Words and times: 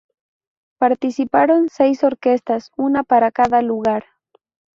Participaron 0.79 1.69
seis 1.69 2.03
orquestas, 2.03 2.71
una 2.75 3.03
para 3.03 3.29
cada 3.29 3.61
lugar. 3.61 4.03